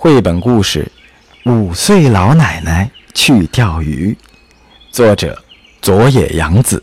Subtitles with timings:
[0.00, 0.88] 绘本故事
[1.52, 4.16] 《五岁老奶奶去钓鱼》，
[4.92, 5.36] 作者
[5.82, 6.80] 佐野洋子，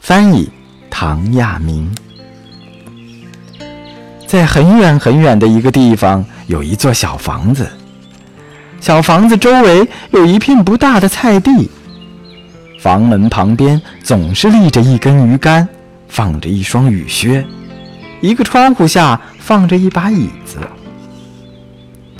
[0.00, 0.48] 翻译
[0.88, 1.92] 唐亚明。
[4.28, 7.68] 在很远很远的一个地方，有一座小房子。
[8.80, 11.68] 小房子周围有一片不大的菜地，
[12.78, 15.66] 房门旁边总是立着一根鱼竿，
[16.06, 17.44] 放着一双雨靴，
[18.20, 20.60] 一个窗户下放着一把椅子。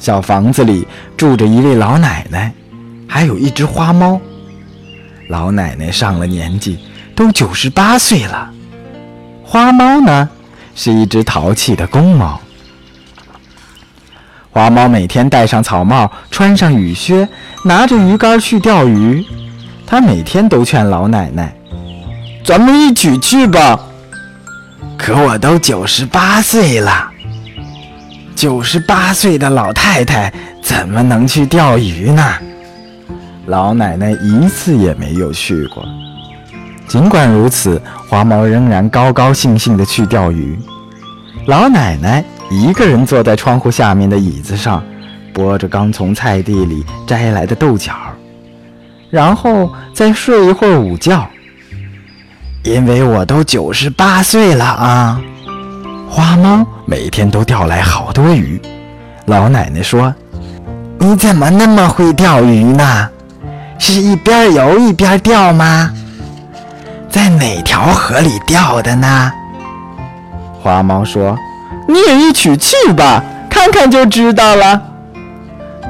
[0.04, 0.86] 小房子里
[1.16, 2.52] 住着一位老奶奶，
[3.08, 4.20] 还有一只花猫。
[5.30, 6.78] 老奶奶上了年纪，
[7.16, 8.50] 都九十八岁了。
[9.42, 10.28] 花猫呢，
[10.74, 12.38] 是一只淘气的公猫。
[14.50, 17.26] 花猫每天戴上草帽，穿上雨靴，
[17.64, 19.24] 拿着鱼竿去钓鱼。
[19.86, 21.56] 它每天都劝老奶奶
[22.44, 23.80] ：“咱们一起去吧。”
[24.98, 27.10] 可我都九十八岁了。
[28.44, 30.30] 九十八岁的老太太
[30.60, 32.22] 怎么能去钓鱼呢？
[33.46, 35.82] 老奶奶一次也没有去过。
[36.86, 40.58] 尽管如此，花猫仍然高高兴兴地去钓鱼。
[41.46, 44.84] 老奶奶一个人坐在窗户下面的椅子上，
[45.32, 47.94] 剥着刚从菜地里摘来的豆角，
[49.08, 51.26] 然后再睡一会儿午觉。
[52.62, 55.18] 因为我都九十八岁了啊。
[56.08, 58.60] 花猫每天都钓来好多鱼，
[59.26, 60.14] 老奶奶说
[60.98, 63.08] ：“你怎么那么会钓鱼呢？
[63.78, 65.90] 是一边游一边钓吗？
[67.10, 69.32] 在哪条河里钓的呢？”
[70.62, 71.36] 花猫说
[71.88, 74.80] ：“你也一起去吧，看看就知道了。”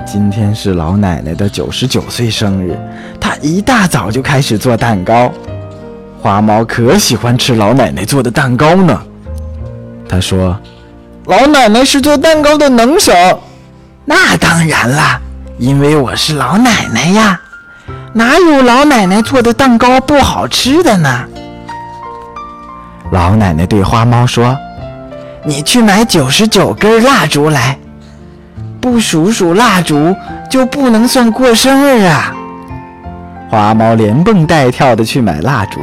[0.06, 2.78] 今天是老奶奶的九十九岁生日，
[3.20, 5.30] 她一大早就开始做蛋糕。
[6.20, 8.98] 花猫可喜欢吃老奶奶做的蛋糕呢。
[10.14, 10.56] 他说
[11.26, 13.12] ：“老奶奶是做蛋糕的能手。”
[14.06, 15.20] 那当然了，
[15.58, 17.40] 因为我是老奶奶呀，
[18.12, 21.24] 哪有老奶奶做的蛋糕不好吃的呢？
[23.10, 24.56] 老奶奶对花猫说
[25.42, 27.76] ：“你去买九十九根蜡烛来，
[28.80, 30.14] 不数数蜡烛
[30.48, 32.32] 就不能算过生日啊！”
[33.50, 35.80] 花猫连蹦带跳的去买蜡烛，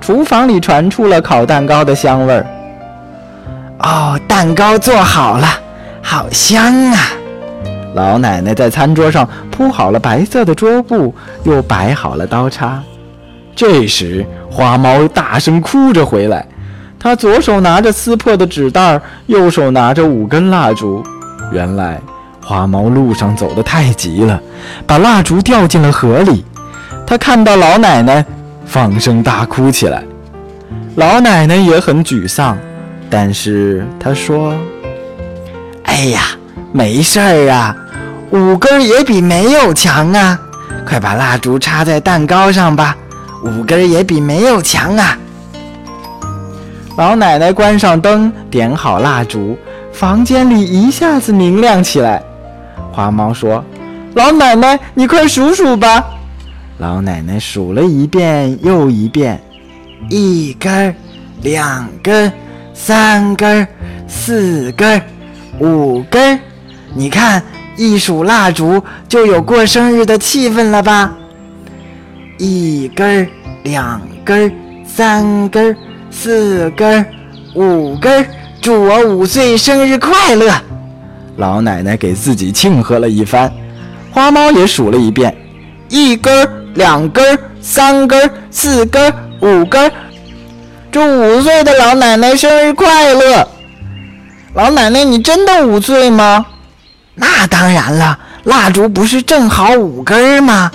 [0.00, 2.46] 厨房里传出了烤蛋糕的香味儿。
[3.86, 5.46] 哦，蛋糕做好了，
[6.02, 6.98] 好香啊！
[7.94, 11.14] 老奶奶在餐桌上铺好了白色的桌布，
[11.44, 12.82] 又摆好了刀叉。
[13.54, 16.44] 这时，花猫大声哭着回来，
[16.98, 21.00] 它左手拿着撕破的纸袋，右手拿着五根蜡烛。
[21.52, 22.00] 原来，
[22.44, 24.40] 花猫路上走得太急了，
[24.84, 26.44] 把蜡烛掉进了河里。
[27.06, 28.26] 它看到老奶奶，
[28.64, 30.02] 放声大哭起来。
[30.96, 32.58] 老奶奶也很沮丧。
[33.08, 34.54] 但是他说
[35.84, 36.22] ：“哎呀，
[36.72, 37.76] 没事儿啊，
[38.30, 40.38] 五根也比没有强啊！
[40.84, 42.96] 快把蜡烛插在蛋糕上吧，
[43.44, 45.16] 五根也比没有强啊！”
[46.96, 49.56] 老奶奶关上灯，点好蜡烛，
[49.92, 52.22] 房间里一下子明亮起来。
[52.92, 53.62] 花猫说
[54.14, 56.04] ：“老奶奶，你快数数吧。”
[56.78, 59.40] 老奶奶数了一遍又一遍，
[60.10, 60.94] 一根，
[61.42, 62.32] 两根。
[62.78, 63.66] 三根儿
[64.06, 65.02] 四根儿
[65.58, 66.38] 五根儿
[66.94, 67.42] 你看，
[67.74, 71.16] 一数蜡烛就有过生日的气氛了吧？
[72.38, 73.28] 一根儿
[73.64, 74.52] 两根儿
[74.86, 75.76] 三根儿
[76.10, 77.06] 四根儿
[77.54, 78.26] 五根儿
[78.60, 80.52] 祝我五岁生日快乐！
[81.38, 83.50] 老奶奶给自己庆贺了一番。
[84.12, 85.34] 花猫也数了一遍：
[85.88, 89.92] 一根儿两根儿三根儿四根儿五根儿。
[90.96, 93.46] 祝五岁的老奶奶生日快乐！
[94.54, 96.46] 老奶奶，你真的五岁吗？
[97.14, 100.72] 那当然了，蜡烛不是正好五根吗？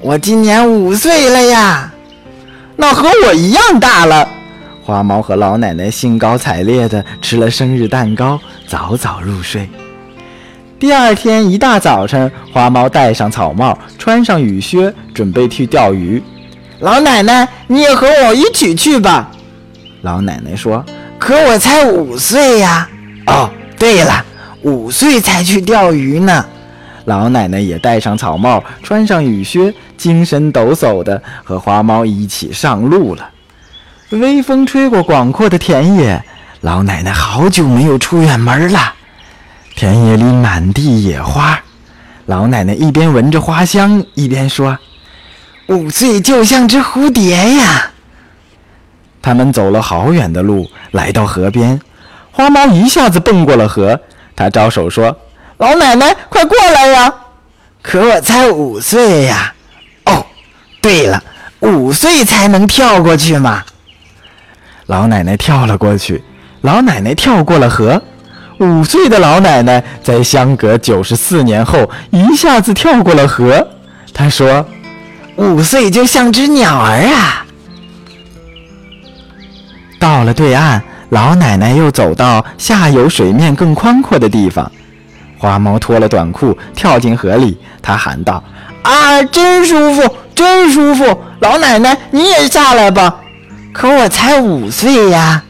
[0.00, 1.92] 我今年五岁了呀，
[2.74, 4.28] 那和我一样大了。
[4.82, 9.70] 花猫和老奶奶兴高采烈地吃了生日蛋糕，早早入睡。
[10.80, 16.20] 第二天一大早晨，花猫戴上草帽，穿上雨靴，准备去钓鱼。
[16.86, 19.28] 老奶奶，你也和我一起去吧。
[20.02, 20.84] 老奶奶说
[21.18, 22.88] ：“可我才五岁呀。”
[23.26, 24.24] 哦，对了，
[24.62, 26.46] 五岁才去钓鱼呢。
[27.06, 33.30] 老奶奶也戴上草帽，穿上雨靴，精神抖擞的和花猫一起上路了。
[34.10, 36.24] 微风吹过广阔的田野，
[36.60, 38.94] 老奶奶好久没有出远门了。
[39.74, 41.58] 田野里满地野花，
[42.26, 44.78] 老奶奶一边闻着花香，一边说。
[45.68, 47.90] 五岁就像只蝴蝶呀！
[49.20, 51.80] 他们走了好远的路，来到河边，
[52.30, 54.00] 花猫一下子蹦过了河。
[54.36, 55.16] 他招手说
[55.58, 57.12] ：“老奶奶，快过来呀！
[57.82, 59.52] 可我才五岁呀。
[60.04, 60.24] 哦，
[60.80, 61.20] 对了，
[61.60, 63.64] 五岁才能跳过去嘛。
[64.86, 66.22] 老奶奶跳了过去，
[66.60, 68.00] 老奶奶跳过了河。
[68.60, 73.66] 五岁的老奶奶在相隔九十四年后一下子跳过了河。
[74.14, 74.64] 她说
[75.36, 77.46] ：“五岁就像只鸟儿啊。”
[79.98, 84.70] 到了对岸，老奶奶又走到下游水面更宽阔的地方。
[85.38, 88.42] 花猫脱了短裤跳进河里，她喊道
[88.82, 91.22] ：“啊，真舒服，真舒服！
[91.40, 93.20] 老奶奶你也下来吧。”
[93.72, 95.42] 可我才五岁呀。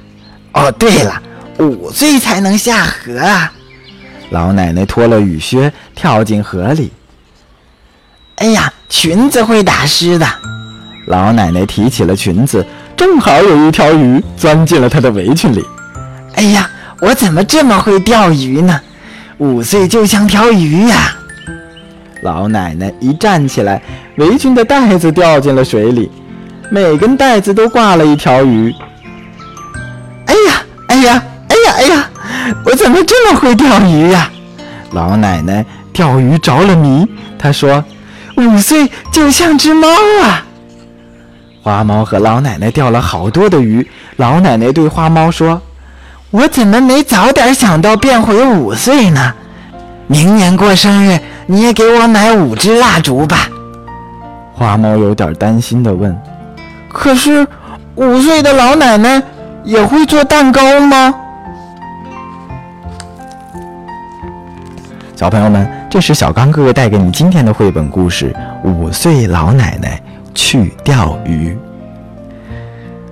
[0.53, 1.23] 哦，对了，
[1.59, 3.53] 五岁才能下河啊。
[4.31, 6.93] 老奶奶脱了雨靴跳进河里。
[8.37, 10.27] 哎呀，裙子会打湿的。
[11.09, 12.65] 老奶奶提起了裙子。
[12.97, 15.63] 正好有一条鱼钻进了她的围裙里。
[16.37, 16.67] 哎呀，
[17.03, 18.81] 我怎么这么会钓鱼呢？
[19.37, 21.15] 五岁就像条鱼呀！
[22.23, 23.83] 老奶奶一站起来，
[24.17, 26.11] 围裙的带子掉进了水里，
[26.71, 28.75] 每根带子都挂了一条鱼。
[30.25, 32.11] 哎呀，哎呀，哎呀，哎呀，
[32.65, 34.31] 我怎么这么会钓鱼呀？
[34.93, 37.07] 老奶奶钓鱼着了迷，
[37.39, 37.85] 她说
[38.37, 39.89] ：“五岁就像只猫
[40.23, 40.47] 啊。”
[41.63, 43.89] 花猫和老奶奶钓了好多的鱼。
[44.17, 45.61] 老奶奶对花猫说
[46.31, 49.35] ：“我怎么没早点想到变回五岁呢？
[50.07, 53.49] 明年过生日，你也给我买五支蜡烛吧。”
[54.55, 56.17] 花猫有点担心地问
[56.89, 57.47] ：“可是，
[57.97, 59.21] 五岁的老奶奶
[59.65, 61.13] 也会做蛋糕吗？”
[65.17, 68.31] 小朋友们，这是小刚哥哥带给你今天的绘本故事
[68.69, 69.99] 《五岁老奶奶》。
[70.35, 71.57] 去钓鱼。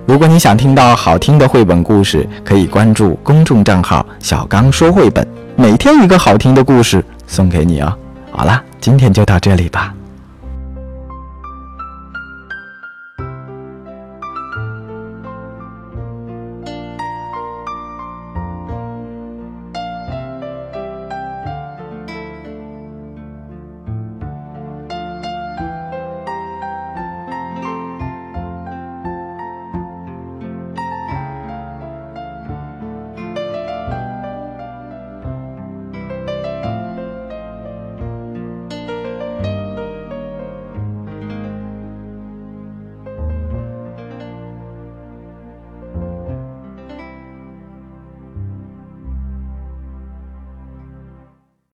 [0.05, 5.27] 如果你想听到好听的绘本故事，可以关注公众账号“小刚说绘本”，
[5.57, 7.91] 每天一个好听的故事送给你哦。
[8.29, 9.91] 好了，今天就到这里吧。